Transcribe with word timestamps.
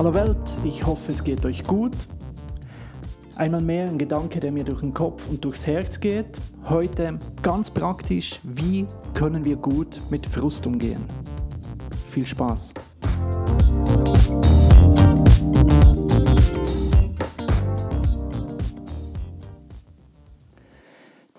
Hallo 0.00 0.14
Welt, 0.14 0.56
ich 0.64 0.86
hoffe 0.86 1.12
es 1.12 1.22
geht 1.22 1.44
euch 1.44 1.62
gut. 1.62 1.92
Einmal 3.36 3.60
mehr 3.60 3.86
ein 3.86 3.98
Gedanke, 3.98 4.40
der 4.40 4.50
mir 4.50 4.64
durch 4.64 4.80
den 4.80 4.94
Kopf 4.94 5.28
und 5.28 5.44
durchs 5.44 5.66
Herz 5.66 6.00
geht. 6.00 6.40
Heute 6.70 7.18
ganz 7.42 7.68
praktisch, 7.68 8.40
wie 8.42 8.86
können 9.12 9.44
wir 9.44 9.56
gut 9.56 10.00
mit 10.08 10.24
Frust 10.24 10.66
umgehen? 10.66 11.04
Viel 12.08 12.24
Spaß! 12.24 12.72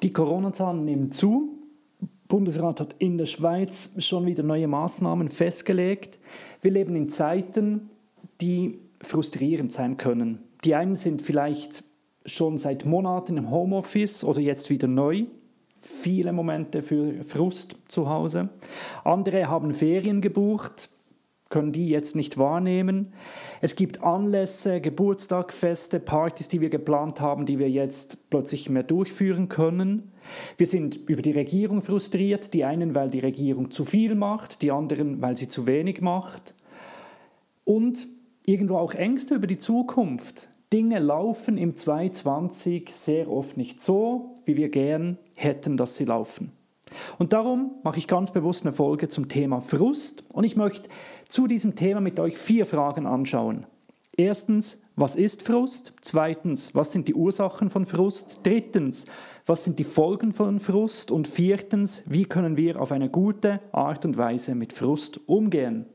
Die 0.03 0.13
Corona-Zahlen 0.13 0.85
nehmen 0.85 1.11
zu. 1.11 1.57
Bundesrat 2.27 2.79
hat 2.79 2.95
in 2.99 3.17
der 3.17 3.25
Schweiz 3.25 3.95
schon 3.97 4.27
wieder 4.27 4.43
neue 4.43 4.67
Maßnahmen 4.67 5.29
festgelegt. 5.29 6.19
Wir 6.61 6.69
leben 6.69 6.95
in 6.95 7.09
Zeiten, 7.09 7.89
die 8.41 8.79
frustrierend 9.01 9.71
sein 9.71 9.97
können. 9.97 10.39
Die 10.63 10.75
einen 10.75 10.95
sind 10.95 11.21
vielleicht 11.21 11.83
schon 12.25 12.57
seit 12.57 12.85
Monaten 12.85 13.37
im 13.37 13.49
Homeoffice 13.49 14.23
oder 14.23 14.39
jetzt 14.39 14.69
wieder 14.69 14.87
neu. 14.87 15.25
Viele 15.79 16.31
Momente 16.31 16.83
für 16.83 17.23
Frust 17.23 17.77
zu 17.87 18.07
Hause. 18.07 18.49
Andere 19.03 19.47
haben 19.47 19.73
Ferien 19.73 20.21
gebucht, 20.21 20.89
können 21.49 21.71
die 21.71 21.87
jetzt 21.87 22.15
nicht 22.15 22.37
wahrnehmen. 22.37 23.13
Es 23.61 23.75
gibt 23.75 24.03
Anlässe, 24.03 24.79
Geburtstag, 24.79 25.51
Feste, 25.51 25.99
Partys, 25.99 26.47
die 26.47 26.61
wir 26.61 26.69
geplant 26.69 27.19
haben, 27.19 27.45
die 27.45 27.59
wir 27.59 27.69
jetzt 27.69 28.29
plötzlich 28.29 28.69
mehr 28.69 28.83
durchführen 28.83 29.49
können. 29.49 30.11
Wir 30.57 30.67
sind 30.67 30.95
über 31.09 31.21
die 31.21 31.31
Regierung 31.31 31.81
frustriert, 31.81 32.53
die 32.53 32.63
einen, 32.63 32.93
weil 32.93 33.09
die 33.09 33.19
Regierung 33.19 33.71
zu 33.71 33.83
viel 33.83 34.15
macht, 34.15 34.61
die 34.61 34.71
anderen, 34.71 35.21
weil 35.21 35.35
sie 35.35 35.47
zu 35.47 35.67
wenig 35.67 36.01
macht. 36.01 36.55
Und 37.63 38.07
irgendwo 38.45 38.77
auch 38.77 38.93
Ängste 38.93 39.35
über 39.35 39.47
die 39.47 39.57
Zukunft. 39.57 40.49
Dinge 40.73 40.99
laufen 40.99 41.57
im 41.57 41.75
2020 41.75 42.91
sehr 42.93 43.29
oft 43.29 43.57
nicht 43.57 43.81
so, 43.81 44.35
wie 44.45 44.57
wir 44.57 44.69
gern 44.69 45.17
hätten, 45.35 45.77
dass 45.77 45.97
sie 45.97 46.05
laufen. 46.05 46.51
Und 47.17 47.33
darum 47.33 47.71
mache 47.83 47.97
ich 47.97 48.07
ganz 48.07 48.31
bewusst 48.31 48.65
eine 48.65 48.73
Folge 48.73 49.07
zum 49.07 49.27
Thema 49.27 49.61
Frust 49.61 50.23
und 50.33 50.43
ich 50.43 50.55
möchte 50.55 50.89
zu 51.27 51.47
diesem 51.47 51.75
Thema 51.75 52.01
mit 52.01 52.19
euch 52.19 52.37
vier 52.37 52.65
Fragen 52.65 53.05
anschauen. 53.05 53.65
Erstens, 54.17 54.83
was 54.97 55.15
ist 55.15 55.43
Frust? 55.43 55.95
Zweitens, 56.01 56.75
was 56.75 56.91
sind 56.91 57.07
die 57.07 57.15
Ursachen 57.15 57.69
von 57.69 57.85
Frust? 57.85 58.45
Drittens, 58.45 59.05
was 59.45 59.63
sind 59.63 59.79
die 59.79 59.85
Folgen 59.85 60.33
von 60.33 60.59
Frust? 60.59 61.11
Und 61.11 61.29
viertens, 61.29 62.03
wie 62.07 62.25
können 62.25 62.57
wir 62.57 62.81
auf 62.81 62.91
eine 62.91 63.09
gute 63.09 63.61
Art 63.71 64.05
und 64.05 64.17
Weise 64.17 64.53
mit 64.53 64.73
Frust 64.73 65.21
umgehen? 65.27 65.85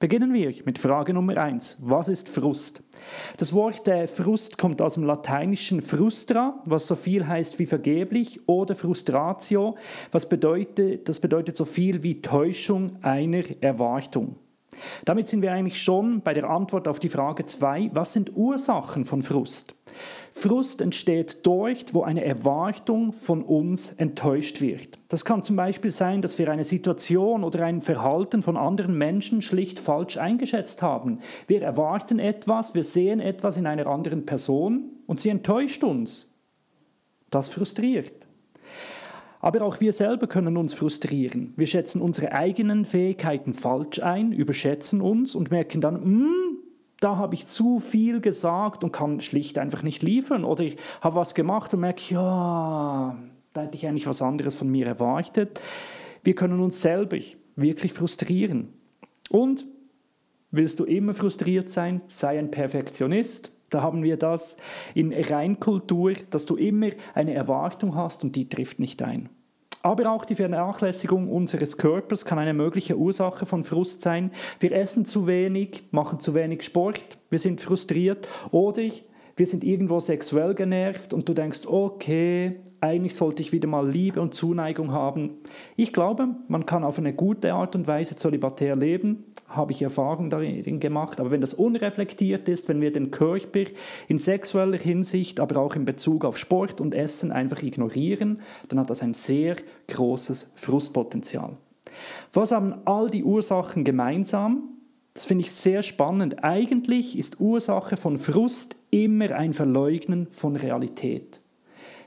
Beginnen 0.00 0.32
wir 0.32 0.54
mit 0.64 0.78
Frage 0.78 1.12
Nummer 1.12 1.36
eins. 1.36 1.76
Was 1.82 2.08
ist 2.08 2.30
Frust? 2.30 2.82
Das 3.36 3.52
Wort 3.52 3.86
äh, 3.86 4.06
Frust 4.06 4.56
kommt 4.56 4.80
aus 4.80 4.94
dem 4.94 5.04
lateinischen 5.04 5.82
frustra, 5.82 6.58
was 6.64 6.86
so 6.86 6.94
viel 6.94 7.26
heißt 7.26 7.58
wie 7.58 7.66
vergeblich, 7.66 8.48
oder 8.48 8.74
frustratio, 8.74 9.76
was 10.10 10.26
bedeutet, 10.26 11.06
das 11.06 11.20
bedeutet 11.20 11.54
so 11.54 11.66
viel 11.66 12.02
wie 12.02 12.22
Täuschung 12.22 12.96
einer 13.02 13.44
Erwartung. 13.60 14.36
Damit 15.04 15.28
sind 15.28 15.42
wir 15.42 15.52
eigentlich 15.52 15.82
schon 15.82 16.20
bei 16.22 16.32
der 16.32 16.48
Antwort 16.48 16.88
auf 16.88 16.98
die 16.98 17.08
Frage 17.08 17.44
2, 17.44 17.90
was 17.94 18.12
sind 18.12 18.36
Ursachen 18.36 19.04
von 19.04 19.22
Frust? 19.22 19.74
Frust 20.32 20.80
entsteht 20.80 21.44
dort, 21.44 21.92
wo 21.92 22.02
eine 22.02 22.24
Erwartung 22.24 23.12
von 23.12 23.42
uns 23.42 23.92
enttäuscht 23.92 24.60
wird. 24.60 24.98
Das 25.08 25.24
kann 25.24 25.42
zum 25.42 25.56
Beispiel 25.56 25.90
sein, 25.90 26.22
dass 26.22 26.38
wir 26.38 26.50
eine 26.50 26.64
Situation 26.64 27.42
oder 27.42 27.64
ein 27.64 27.82
Verhalten 27.82 28.42
von 28.42 28.56
anderen 28.56 28.96
Menschen 28.96 29.42
schlicht 29.42 29.80
falsch 29.80 30.16
eingeschätzt 30.16 30.82
haben. 30.82 31.18
Wir 31.46 31.62
erwarten 31.62 32.18
etwas, 32.18 32.74
wir 32.74 32.84
sehen 32.84 33.20
etwas 33.20 33.56
in 33.56 33.66
einer 33.66 33.86
anderen 33.86 34.24
Person 34.24 34.90
und 35.06 35.20
sie 35.20 35.30
enttäuscht 35.30 35.82
uns. 35.82 36.32
Das 37.30 37.48
frustriert. 37.48 38.29
Aber 39.40 39.62
auch 39.62 39.80
wir 39.80 39.92
selber 39.92 40.26
können 40.26 40.56
uns 40.56 40.74
frustrieren. 40.74 41.54
Wir 41.56 41.66
schätzen 41.66 42.02
unsere 42.02 42.32
eigenen 42.32 42.84
Fähigkeiten 42.84 43.54
falsch 43.54 44.00
ein, 44.00 44.32
überschätzen 44.32 45.00
uns 45.00 45.34
und 45.34 45.50
merken 45.50 45.80
dann, 45.80 45.96
hm, 45.96 46.58
da 47.00 47.16
habe 47.16 47.34
ich 47.34 47.46
zu 47.46 47.78
viel 47.78 48.20
gesagt 48.20 48.84
und 48.84 48.92
kann 48.92 49.22
schlicht 49.22 49.56
einfach 49.56 49.82
nicht 49.82 50.02
liefern. 50.02 50.44
Oder 50.44 50.64
ich 50.64 50.76
habe 51.00 51.16
was 51.16 51.34
gemacht 51.34 51.72
und 51.72 51.80
merke, 51.80 52.14
ja, 52.14 53.16
da 53.54 53.62
hätte 53.62 53.76
ich 53.76 53.86
eigentlich 53.86 54.06
was 54.06 54.20
anderes 54.20 54.54
von 54.54 54.68
mir 54.68 54.86
erwartet. 54.86 55.62
Wir 56.22 56.34
können 56.34 56.60
uns 56.60 56.82
selber 56.82 57.16
wirklich 57.56 57.94
frustrieren. 57.94 58.68
Und 59.30 59.64
willst 60.50 60.78
du 60.80 60.84
immer 60.84 61.14
frustriert 61.14 61.70
sein, 61.70 62.02
sei 62.06 62.38
ein 62.38 62.50
Perfektionist. 62.50 63.52
Da 63.70 63.82
haben 63.82 64.02
wir 64.02 64.16
das 64.16 64.56
in 64.94 65.12
Reinkultur, 65.12 66.12
dass 66.30 66.46
du 66.46 66.56
immer 66.56 66.90
eine 67.14 67.34
Erwartung 67.34 67.94
hast 67.94 68.24
und 68.24 68.36
die 68.36 68.48
trifft 68.48 68.78
nicht 68.78 69.02
ein. 69.02 69.28
Aber 69.82 70.10
auch 70.12 70.26
die 70.26 70.34
Vernachlässigung 70.34 71.28
unseres 71.28 71.78
Körpers 71.78 72.26
kann 72.26 72.38
eine 72.38 72.52
mögliche 72.52 72.98
Ursache 72.98 73.46
von 73.46 73.64
Frust 73.64 74.02
sein. 74.02 74.30
Wir 74.58 74.72
essen 74.72 75.06
zu 75.06 75.26
wenig, 75.26 75.84
machen 75.90 76.20
zu 76.20 76.34
wenig 76.34 76.64
Sport, 76.64 77.16
wir 77.30 77.38
sind 77.38 77.62
frustriert 77.62 78.28
oder 78.50 78.82
wir 79.40 79.46
sind 79.46 79.64
irgendwo 79.64 80.00
sexuell 80.00 80.54
genervt 80.54 81.14
und 81.14 81.26
du 81.26 81.32
denkst, 81.32 81.66
okay, 81.66 82.60
eigentlich 82.82 83.14
sollte 83.14 83.40
ich 83.40 83.52
wieder 83.52 83.68
mal 83.68 83.88
Liebe 83.88 84.20
und 84.20 84.34
Zuneigung 84.34 84.92
haben. 84.92 85.38
Ich 85.76 85.94
glaube, 85.94 86.28
man 86.48 86.66
kann 86.66 86.84
auf 86.84 86.98
eine 86.98 87.14
gute 87.14 87.54
Art 87.54 87.74
und 87.74 87.86
Weise 87.86 88.16
zölibatär 88.16 88.76
leben, 88.76 89.24
habe 89.48 89.72
ich 89.72 89.80
Erfahrung 89.80 90.28
darin 90.28 90.78
gemacht, 90.78 91.20
aber 91.20 91.30
wenn 91.30 91.40
das 91.40 91.54
unreflektiert 91.54 92.50
ist, 92.50 92.68
wenn 92.68 92.82
wir 92.82 92.92
den 92.92 93.12
Körper 93.12 93.64
in 94.08 94.18
sexueller 94.18 94.76
Hinsicht, 94.76 95.40
aber 95.40 95.58
auch 95.58 95.74
in 95.74 95.86
Bezug 95.86 96.26
auf 96.26 96.36
Sport 96.36 96.82
und 96.82 96.94
Essen 96.94 97.32
einfach 97.32 97.62
ignorieren, 97.62 98.42
dann 98.68 98.78
hat 98.78 98.90
das 98.90 99.02
ein 99.02 99.14
sehr 99.14 99.56
großes 99.88 100.52
Frustpotenzial. 100.54 101.56
Was 102.34 102.52
haben 102.52 102.74
all 102.84 103.08
die 103.08 103.24
Ursachen 103.24 103.84
gemeinsam? 103.84 104.79
Das 105.20 105.26
finde 105.26 105.44
ich 105.44 105.52
sehr 105.52 105.82
spannend. 105.82 106.44
Eigentlich 106.44 107.18
ist 107.18 107.40
Ursache 107.40 107.98
von 107.98 108.16
Frust 108.16 108.76
immer 108.88 109.32
ein 109.32 109.52
Verleugnen 109.52 110.28
von 110.30 110.56
Realität. 110.56 111.42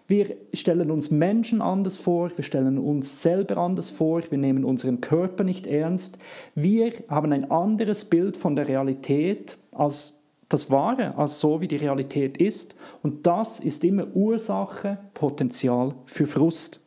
Wir 0.08 0.36
stellen 0.52 0.90
uns 0.90 1.12
Menschen 1.12 1.62
anders 1.62 1.96
vor, 1.96 2.36
wir 2.36 2.44
stellen 2.44 2.80
uns 2.80 3.22
selber 3.22 3.58
anders 3.58 3.92
vor, 3.92 4.24
wir 4.32 4.38
nehmen 4.40 4.66
unseren 4.66 5.00
Körper 5.00 5.44
nicht 5.44 5.68
ernst. 5.68 6.18
Wir 6.56 6.92
haben 7.08 7.32
ein 7.34 7.52
anderes 7.52 8.06
Bild 8.06 8.36
von 8.36 8.56
der 8.56 8.68
Realität 8.68 9.60
als 9.74 10.24
das 10.50 10.72
Wahre, 10.72 11.16
als 11.16 11.40
so 11.40 11.62
wie 11.62 11.68
die 11.68 11.76
Realität 11.76 12.38
ist. 12.38 12.76
Und 13.04 13.28
das 13.28 13.60
ist 13.60 13.84
immer 13.84 14.08
Ursache, 14.16 14.98
Potenzial 15.14 15.94
für 16.08 16.26
Frust. 16.26 16.80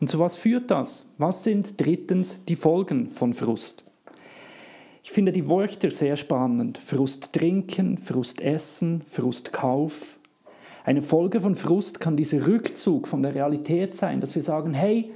Und 0.00 0.10
zu 0.10 0.18
was 0.18 0.36
führt 0.36 0.70
das? 0.70 1.14
Was 1.16 1.44
sind 1.44 1.80
drittens 1.80 2.44
die 2.44 2.56
Folgen 2.56 3.08
von 3.08 3.32
Frust? 3.32 3.86
Ich 5.06 5.12
finde 5.12 5.30
die 5.30 5.48
Wörter 5.48 5.92
sehr 5.92 6.16
spannend. 6.16 6.78
Frust 6.78 7.32
trinken, 7.32 7.96
Frust 7.96 8.40
essen, 8.40 9.02
Frust 9.06 9.52
kauf. 9.52 10.18
Eine 10.84 11.00
Folge 11.00 11.38
von 11.38 11.54
Frust 11.54 12.00
kann 12.00 12.16
dieser 12.16 12.48
Rückzug 12.48 13.06
von 13.06 13.22
der 13.22 13.32
Realität 13.32 13.94
sein, 13.94 14.20
dass 14.20 14.34
wir 14.34 14.42
sagen, 14.42 14.74
hey, 14.74 15.12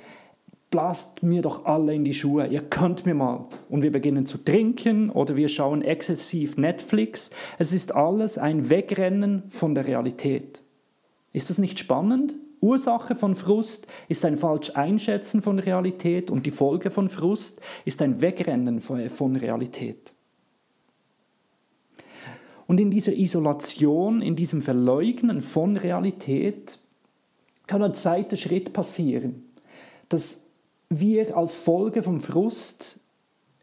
blast 0.71 1.25
mir 1.25 1.43
doch 1.43 1.65
alle 1.65 1.93
in 1.93 2.05
die 2.05 2.15
Schuhe, 2.15 2.47
ihr 2.47 2.63
könnt 2.63 3.05
mir 3.05 3.15
mal. 3.15 3.47
Und 3.69 3.83
wir 3.83 3.91
beginnen 3.91 4.27
zu 4.27 4.39
trinken 4.39 5.11
oder 5.11 5.37
wir 5.37 5.49
schauen 5.49 5.83
exzessiv 5.83 6.57
Netflix. 6.57 7.33
Es 7.59 7.73
ist 7.73 7.93
alles 7.93 8.39
ein 8.39 8.71
Wegrennen 8.71 9.43
von 9.49 9.75
der 9.75 9.89
Realität. 9.89 10.63
Ist 11.33 11.51
das 11.51 11.59
nicht 11.59 11.81
spannend? 11.81 12.37
Ursache 12.61 13.15
von 13.15 13.35
Frust 13.35 13.87
ist 14.09 14.25
ein 14.25 14.37
falsch 14.37 14.77
Einschätzen 14.77 15.43
von 15.43 15.59
Realität 15.59 16.31
und 16.31 16.47
die 16.47 16.51
Folge 16.51 16.91
von 16.91 17.09
Frust 17.09 17.61
ist 17.85 18.03
ein 18.03 18.21
Wegrennen 18.21 18.81
von 18.81 19.37
Realität. 19.37 20.13
Und 22.67 22.79
in 22.79 22.91
dieser 22.91 23.15
Isolation, 23.15 24.23
in 24.23 24.37
diesem 24.37 24.63
Verleugnen 24.63 25.41
von 25.41 25.77
Realität 25.77 26.79
kann 27.67 27.83
ein 27.83 27.95
zweiter 27.95 28.37
Schritt 28.37 28.73
passieren, 28.73 29.45
dass 30.09 30.47
wir 30.89 31.37
als 31.37 31.55
Folge 31.55 32.03
vom 32.03 32.21
Frust 32.21 33.01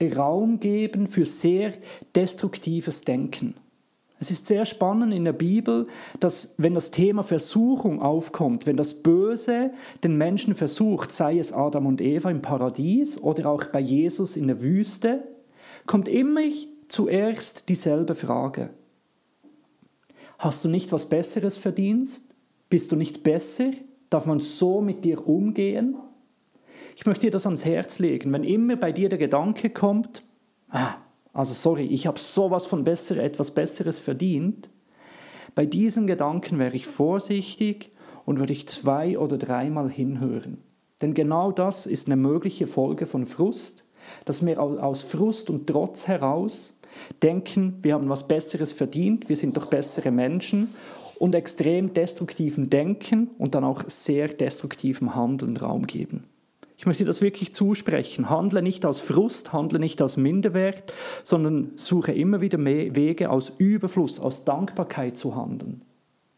Raum 0.02 0.60
geben 0.60 1.08
für 1.08 1.26
sehr 1.26 1.74
destruktives 2.16 3.02
Denken. 3.02 3.56
Es 4.20 4.32
ist 4.32 4.48
sehr 4.48 4.66
spannend 4.66 5.14
in 5.14 5.26
der 5.26 5.34
Bibel, 5.34 5.88
dass 6.20 6.56
wenn 6.58 6.74
das 6.74 6.90
Thema 6.90 7.22
Versuchung 7.22 8.02
aufkommt, 8.02 8.66
wenn 8.66 8.78
das 8.78 9.04
Böse 9.04 9.72
den 10.04 10.18
Menschen 10.18 10.56
versucht, 10.56 11.12
sei 11.12 11.38
es 11.38 11.54
Adam 11.54 11.86
und 11.86 12.02
Eva 12.02 12.32
im 12.32 12.42
Paradies 12.42 13.22
oder 13.22 13.50
auch 13.50 13.66
bei 13.66 13.80
Jesus 13.80 14.36
in 14.36 14.48
der 14.48 14.62
Wüste, 14.64 15.24
kommt 15.86 16.08
immer 16.08 16.42
zuerst 16.88 17.70
dieselbe 17.70 18.16
Frage. 18.16 18.72
Hast 20.40 20.66
du 20.66 20.70
nicht 20.70 20.92
was 20.92 21.10
Besseres 21.10 21.58
verdient? 21.58 22.08
Bist 22.70 22.92
du 22.92 22.96
nicht 22.96 23.24
besser? 23.24 23.72
Darf 24.10 24.26
man 24.26 24.40
so 24.40 24.82
mit 24.82 25.04
dir 25.04 25.28
umgehen? 25.28 25.96
Ich 26.96 27.06
möchte 27.06 27.28
dir 27.28 27.32
das 27.32 27.46
ans 27.46 27.66
Herz 27.66 28.00
legen. 28.00 28.34
Wenn 28.34 28.44
immer 28.44 28.76
bei 28.76 28.92
dir 28.92 29.10
der 29.10 29.20
Gedanke 29.20 29.70
kommt, 29.70 30.24
ah, 30.70 30.96
Also 31.38 31.54
sorry, 31.54 31.86
ich 31.86 32.08
habe 32.08 32.18
sowas 32.18 32.66
von 32.66 32.84
besser, 32.84 33.18
etwas 33.18 33.52
Besseres 33.52 34.00
verdient. 34.00 34.72
Bei 35.54 35.68
diesen 35.68 36.08
Gedanken 36.08 36.58
wäre 36.58 36.76
ich 36.76 36.88
vorsichtig 36.88 37.92
und 38.26 38.40
würde 38.40 38.54
ich 38.54 38.68
zwei 38.68 39.20
oder 39.20 39.38
dreimal 39.38 39.88
hinhören. 39.88 40.58
Denn 41.00 41.14
genau 41.14 41.52
das 41.52 41.86
ist 41.86 42.08
eine 42.08 42.16
mögliche 42.16 42.66
Folge 42.66 43.06
von 43.06 43.28
Frust, 43.28 43.86
dass 44.26 44.44
wir 44.44 44.60
aus 44.60 45.04
Frust 45.04 45.52
und 45.52 45.68
Trotz 45.68 46.08
heraus 46.08 46.80
denken, 47.22 47.78
wir 47.84 47.94
haben 47.94 48.10
was 48.10 48.28
Besseres 48.28 48.72
verdient, 48.72 49.30
wir 49.30 49.36
sind 49.36 49.56
doch 49.58 49.68
bessere 49.68 50.10
Menschen 50.10 50.70
und 51.20 51.36
extrem 51.36 51.94
destruktiven 51.94 52.72
Denken 52.72 53.30
und 53.38 53.54
dann 53.54 53.64
auch 53.64 53.84
sehr 53.88 54.28
destruktivem 54.28 55.14
Handeln 55.14 55.56
Raum 55.56 55.86
geben. 55.86 56.24
Ich 56.78 56.86
möchte 56.86 57.06
das 57.06 57.22
wirklich 57.22 57.56
zusprechen. 57.56 58.30
Handle 58.30 58.62
nicht 58.62 58.86
aus 58.86 59.00
Frust, 59.00 59.52
handle 59.52 59.80
nicht 59.80 60.00
aus 60.02 60.16
Minderwert, 60.16 60.94
sondern 61.24 61.72
suche 61.76 62.12
immer 62.12 62.40
wieder 62.40 62.64
Wege 62.64 63.32
aus 63.32 63.52
Überfluss, 63.58 64.20
aus 64.20 64.46
Dankbarkeit 64.46 65.18
zu 65.18 65.36
handeln. 65.36 65.82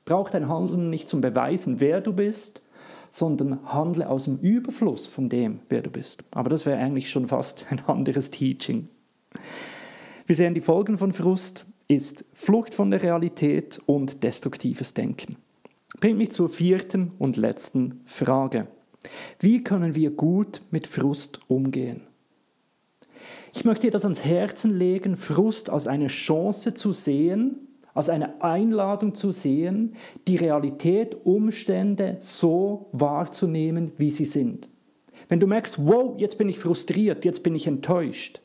Braucht 0.05 0.33
dein 0.33 0.47
Handeln 0.47 0.89
nicht 0.89 1.09
zum 1.09 1.19
Beweisen, 1.19 1.81
wer 1.81 1.99
du 1.99 2.13
bist, 2.13 2.63
sondern 3.09 3.59
handle 3.65 4.09
aus 4.09 4.25
dem 4.25 4.37
Überfluss 4.39 5.07
von 5.07 5.27
dem, 5.27 5.59
wer 5.67 5.81
du 5.81 5.89
bist. 5.89 6.23
Aber 6.31 6.49
das 6.49 6.65
wäre 6.65 6.79
eigentlich 6.79 7.09
schon 7.09 7.27
fast 7.27 7.65
ein 7.69 7.81
anderes 7.87 8.31
Teaching. 8.31 8.87
Wir 10.25 10.35
sehen, 10.35 10.53
die 10.53 10.61
Folgen 10.61 10.97
von 10.97 11.11
Frust 11.11 11.65
ist 11.89 12.23
Flucht 12.33 12.73
von 12.73 12.91
der 12.91 13.03
Realität 13.03 13.81
und 13.87 14.23
destruktives 14.23 14.93
Denken. 14.93 15.35
Bringt 15.99 16.17
mich 16.17 16.31
zur 16.31 16.47
vierten 16.47 17.11
und 17.17 17.35
letzten 17.35 18.01
Frage. 18.05 18.67
Wie 19.39 19.63
können 19.63 19.95
wir 19.95 20.11
gut 20.11 20.61
mit 20.71 20.87
Frust 20.87 21.39
umgehen? 21.47 22.01
Ich 23.53 23.65
möchte 23.65 23.87
dir 23.87 23.91
das 23.91 24.03
ans 24.03 24.25
Herzen 24.25 24.77
legen, 24.77 25.15
Frust 25.15 25.69
als 25.69 25.87
eine 25.87 26.07
Chance 26.07 26.73
zu 26.73 26.91
sehen, 26.91 27.67
als 27.93 28.09
eine 28.09 28.41
Einladung 28.41 29.15
zu 29.15 29.31
sehen, 29.31 29.95
die 30.27 30.35
Realität, 30.35 31.17
Umstände 31.25 32.17
so 32.19 32.89
wahrzunehmen, 32.91 33.91
wie 33.97 34.11
sie 34.11 34.25
sind. 34.25 34.69
Wenn 35.27 35.39
du 35.39 35.47
merkst, 35.47 35.85
wow, 35.85 36.13
jetzt 36.17 36.37
bin 36.37 36.49
ich 36.49 36.59
frustriert, 36.59 37.25
jetzt 37.25 37.43
bin 37.43 37.55
ich 37.55 37.67
enttäuscht, 37.67 38.41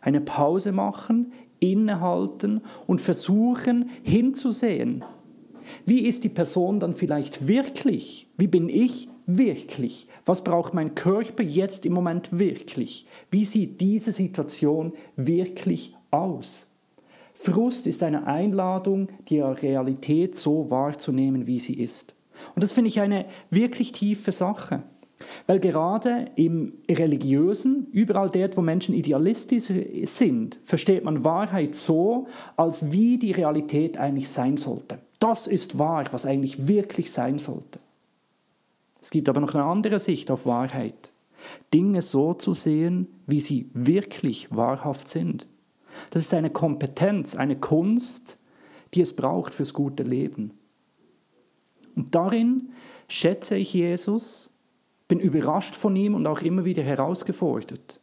eine 0.00 0.20
Pause 0.20 0.72
machen, 0.72 1.32
innehalten 1.60 2.62
und 2.86 3.00
versuchen 3.00 3.90
hinzusehen. 4.02 5.04
Wie 5.84 6.06
ist 6.06 6.24
die 6.24 6.28
Person 6.28 6.80
dann 6.80 6.94
vielleicht 6.94 7.48
wirklich? 7.48 8.28
Wie 8.36 8.46
bin 8.46 8.68
ich 8.68 9.08
wirklich? 9.26 10.06
Was 10.24 10.44
braucht 10.44 10.74
mein 10.74 10.94
Körper 10.94 11.42
jetzt 11.42 11.86
im 11.86 11.92
Moment 11.92 12.38
wirklich? 12.38 13.06
Wie 13.30 13.44
sieht 13.44 13.80
diese 13.80 14.12
Situation 14.12 14.92
wirklich 15.16 15.96
aus? 16.10 16.70
Frust 17.34 17.86
ist 17.86 18.02
eine 18.02 18.26
Einladung, 18.26 19.08
die 19.28 19.40
Realität 19.40 20.36
so 20.36 20.70
wahrzunehmen, 20.70 21.46
wie 21.46 21.58
sie 21.58 21.74
ist. 21.74 22.14
Und 22.54 22.62
das 22.62 22.72
finde 22.72 22.88
ich 22.88 23.00
eine 23.00 23.26
wirklich 23.50 23.92
tiefe 23.92 24.32
Sache. 24.32 24.82
Weil 25.46 25.60
gerade 25.60 26.30
im 26.36 26.72
Religiösen, 26.90 27.86
überall 27.92 28.30
dort, 28.30 28.56
wo 28.56 28.62
Menschen 28.62 28.94
idealistisch 28.94 29.70
sind, 30.04 30.58
versteht 30.62 31.04
man 31.04 31.24
Wahrheit 31.24 31.74
so, 31.74 32.26
als 32.56 32.92
wie 32.92 33.18
die 33.18 33.32
Realität 33.32 33.98
eigentlich 33.98 34.28
sein 34.28 34.56
sollte. 34.56 34.98
Das 35.20 35.46
ist 35.46 35.78
wahr, 35.78 36.06
was 36.12 36.26
eigentlich 36.26 36.66
wirklich 36.66 37.12
sein 37.12 37.38
sollte. 37.38 37.78
Es 39.00 39.10
gibt 39.10 39.28
aber 39.28 39.40
noch 39.40 39.54
eine 39.54 39.64
andere 39.64 39.98
Sicht 39.98 40.30
auf 40.30 40.46
Wahrheit. 40.46 41.12
Dinge 41.72 42.02
so 42.02 42.34
zu 42.34 42.54
sehen, 42.54 43.06
wie 43.26 43.40
sie 43.40 43.70
wirklich 43.72 44.54
wahrhaft 44.54 45.08
sind. 45.08 45.46
Das 46.10 46.22
ist 46.22 46.34
eine 46.34 46.50
Kompetenz, 46.50 47.34
eine 47.36 47.56
Kunst, 47.56 48.38
die 48.94 49.00
es 49.00 49.14
braucht 49.14 49.54
fürs 49.54 49.74
gute 49.74 50.02
Leben. 50.02 50.52
Und 51.96 52.14
darin 52.14 52.70
schätze 53.08 53.56
ich 53.56 53.74
Jesus, 53.74 54.50
bin 55.08 55.20
überrascht 55.20 55.76
von 55.76 55.96
ihm 55.96 56.14
und 56.14 56.26
auch 56.26 56.40
immer 56.40 56.64
wieder 56.64 56.82
herausgefordert. 56.82 58.00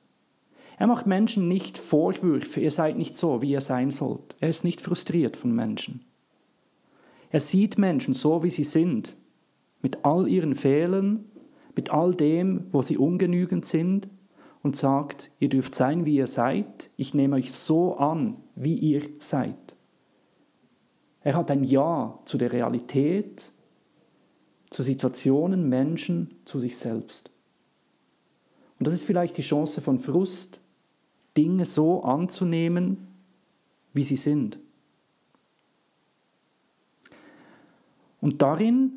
Er 0.78 0.88
macht 0.88 1.08
Menschen 1.08 1.48
nicht 1.48 1.78
Vorwürfe, 1.78 2.60
ihr 2.60 2.72
seid 2.72 2.98
nicht 2.98 3.16
so, 3.16 3.42
wie 3.42 3.52
ihr 3.52 3.62
sein 3.62 3.90
sollt. 3.90 4.36
Er 4.40 4.50
ist 4.50 4.64
nicht 4.64 4.81
frustriert 4.81 5.36
von 5.36 5.52
Menschen. 5.52 6.06
Er 7.29 7.39
sieht 7.39 7.77
Menschen 7.77 8.13
so, 8.13 8.44
wie 8.44 8.50
sie 8.50 8.63
sind 8.63 9.18
mit 9.81 10.03
all 10.06 10.27
ihren 10.27 10.56
Fehlern, 10.56 11.25
mit 11.75 11.91
all 11.91 12.13
dem, 12.13 12.68
wo 12.71 12.81
sie 12.81 12.97
ungenügend 12.97 13.65
sind 13.65 14.09
und 14.63 14.75
sagt, 14.75 15.31
ihr 15.39 15.50
dürft 15.50 15.75
sein, 15.75 16.06
wie 16.06 16.15
ihr 16.15 16.27
seid, 16.27 16.89
ich 16.97 17.13
nehme 17.13 17.35
euch 17.35 17.53
so 17.53 17.97
an, 17.97 18.38
wie 18.56 18.75
ihr 18.75 19.01
seid. 19.19 19.75
Er 21.21 21.35
hat 21.35 21.51
ein 21.51 21.63
Ja 21.63 22.19
zu 22.25 22.38
der 22.38 22.51
Realität, 22.51 23.51
zu 24.69 24.83
Situationen, 24.83 25.69
Menschen, 25.69 26.35
zu 26.45 26.59
sich 26.59 26.77
selbst. 26.77 27.30
Und 28.80 28.88
das 28.88 28.94
ist 28.94 29.03
vielleicht 29.03 29.38
die 29.38 29.41
Chance 29.41 29.81
von 29.81 30.00
Frust, 30.00 30.62
Dinge 31.35 31.65
so 31.65 32.03
anzunehmen, 32.03 33.07
wie 33.94 34.03
sie 34.03 34.18
sind. 34.18 34.59
Und 38.27 38.41
darin 38.41 38.91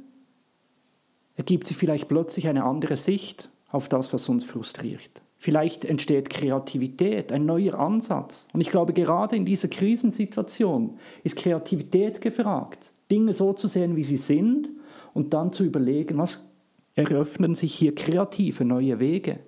ergibt 1.37 1.65
sich 1.65 1.77
vielleicht 1.77 2.09
plötzlich 2.09 2.49
eine 2.49 2.65
andere 2.65 2.97
Sicht 2.97 3.49
auf 3.71 3.89
das, 3.89 4.13
was 4.13 4.29
uns 4.29 4.43
frustriert. 4.43 5.23
Vielleicht 5.37 5.85
entsteht 5.85 6.31
Kreativität, 6.31 7.31
ein 7.31 7.47
neuer 7.47 7.79
Ansatz. 7.79 8.49
Und 8.53 8.61
ich 8.61 8.73
glaube, 8.73 8.93
gerade 8.93 9.37
in 9.37 9.45
dieser 9.45 9.69
Krisensituation 9.69 10.99
ist 11.23 11.37
Kreativität 11.37 12.21
gefragt, 12.21 12.91
Dinge 13.09 13.33
so 13.33 13.53
zu 13.53 13.69
sehen, 13.69 13.95
wie 13.95 14.03
sie 14.03 14.17
sind 14.17 14.73
und 15.15 15.33
dann 15.33 15.53
zu 15.53 15.63
überlegen, 15.63 16.19
was 16.19 16.51
eröffnen 16.97 17.55
sich 17.55 17.73
hier 17.73 17.95
kreative 17.95 18.65
neue 18.65 18.99
Wege. 18.99 19.39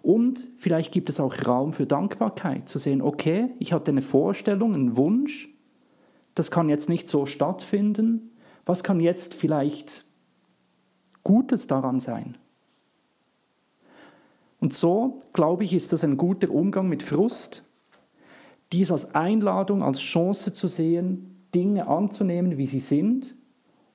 Und 0.00 0.48
vielleicht 0.56 0.92
gibt 0.92 1.10
es 1.10 1.20
auch 1.20 1.46
Raum 1.46 1.74
für 1.74 1.84
Dankbarkeit, 1.84 2.70
zu 2.70 2.78
sehen, 2.78 3.02
okay, 3.02 3.50
ich 3.58 3.74
hatte 3.74 3.90
eine 3.90 4.00
Vorstellung, 4.00 4.72
einen 4.72 4.96
Wunsch, 4.96 5.50
das 6.34 6.50
kann 6.50 6.70
jetzt 6.70 6.88
nicht 6.88 7.06
so 7.06 7.26
stattfinden. 7.26 8.30
Was 8.66 8.84
kann 8.84 9.00
jetzt 9.00 9.34
vielleicht 9.34 10.04
Gutes 11.26 11.66
daran 11.66 11.98
sein. 11.98 12.38
Und 14.60 14.72
so, 14.72 15.18
glaube 15.32 15.64
ich, 15.64 15.74
ist 15.74 15.92
das 15.92 16.04
ein 16.04 16.16
guter 16.16 16.52
Umgang 16.52 16.88
mit 16.88 17.02
Frust, 17.02 17.64
dies 18.72 18.92
als 18.92 19.16
Einladung, 19.16 19.82
als 19.82 19.98
Chance 19.98 20.52
zu 20.52 20.68
sehen, 20.68 21.34
Dinge 21.52 21.88
anzunehmen, 21.88 22.58
wie 22.58 22.66
sie 22.68 22.78
sind 22.78 23.34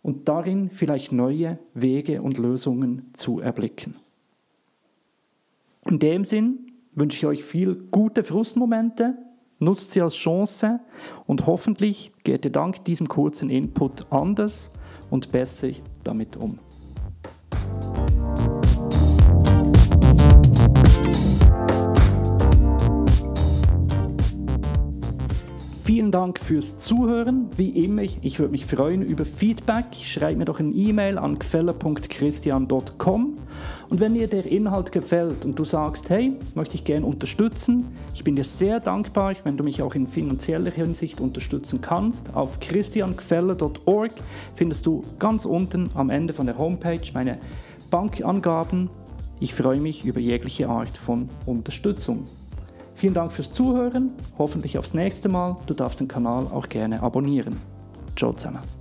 und 0.01 0.27
darin 0.27 0.69
vielleicht 0.69 1.13
neue 1.13 1.57
Wege 1.73 2.21
und 2.21 2.37
Lösungen 2.37 3.09
zu 3.13 3.39
erblicken. 3.39 3.95
In 5.85 5.99
dem 5.99 6.25
Sinn 6.25 6.73
wünsche 6.95 7.17
ich 7.17 7.25
euch 7.25 7.45
viel 7.45 7.75
gute 7.75 8.23
Frustmomente, 8.23 9.17
nutzt 9.61 9.91
sie 9.91 10.01
als 10.01 10.15
Chance 10.15 10.79
und 11.27 11.45
hoffentlich 11.45 12.11
geht 12.23 12.43
ihr 12.45 12.51
dank 12.51 12.83
diesem 12.83 13.07
kurzen 13.07 13.49
Input 13.49 14.11
anders 14.11 14.73
und 15.09 15.31
besser 15.31 15.69
damit 16.03 16.35
um. 16.35 16.59
Dank 26.31 26.39
fürs 26.39 26.77
Zuhören. 26.77 27.49
Wie 27.57 27.83
immer, 27.83 28.03
ich 28.03 28.39
würde 28.39 28.51
mich 28.51 28.65
freuen 28.65 29.01
über 29.01 29.25
Feedback. 29.25 29.87
Schreibt 30.01 30.37
mir 30.37 30.45
doch 30.45 30.61
eine 30.61 30.71
E-Mail 30.71 31.17
an 31.17 31.37
gefeller.christian.com. 31.37 33.37
Und 33.89 33.99
wenn 33.99 34.13
dir 34.13 34.29
der 34.29 34.45
Inhalt 34.45 34.93
gefällt 34.93 35.43
und 35.43 35.59
du 35.59 35.65
sagst, 35.65 36.09
hey, 36.09 36.31
möchte 36.55 36.75
ich 36.75 36.85
gerne 36.85 37.05
unterstützen, 37.05 37.85
ich 38.13 38.23
bin 38.23 38.37
dir 38.37 38.45
sehr 38.45 38.79
dankbar, 38.79 39.33
wenn 39.43 39.57
du 39.57 39.65
mich 39.65 39.81
auch 39.81 39.93
in 39.93 40.07
finanzieller 40.07 40.71
Hinsicht 40.71 41.19
unterstützen 41.19 41.81
kannst. 41.81 42.33
Auf 42.33 42.61
christiangefeller.org 42.61 44.13
findest 44.55 44.85
du 44.85 45.03
ganz 45.19 45.43
unten 45.43 45.89
am 45.95 46.09
Ende 46.09 46.31
von 46.31 46.45
der 46.45 46.57
Homepage 46.57 47.01
meine 47.13 47.39
Bankangaben. 47.89 48.89
Ich 49.41 49.53
freue 49.53 49.81
mich 49.81 50.05
über 50.05 50.21
jegliche 50.21 50.69
Art 50.69 50.95
von 50.95 51.27
Unterstützung. 51.45 52.23
Vielen 53.01 53.15
Dank 53.15 53.31
fürs 53.31 53.49
Zuhören, 53.49 54.11
hoffentlich 54.37 54.77
aufs 54.77 54.93
nächste 54.93 55.27
Mal. 55.27 55.55
Du 55.65 55.73
darfst 55.73 55.99
den 55.99 56.07
Kanal 56.07 56.45
auch 56.45 56.69
gerne 56.69 57.01
abonnieren. 57.01 57.57
Ciao 58.15 58.31
zusammen. 58.31 58.80